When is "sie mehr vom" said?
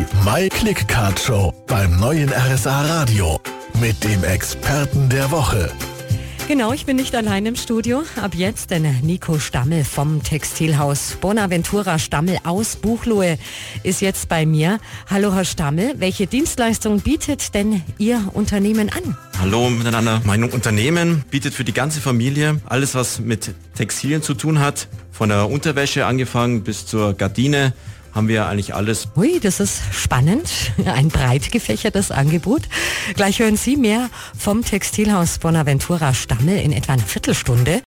33.56-34.64